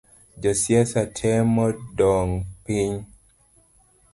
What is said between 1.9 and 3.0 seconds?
dong’o piny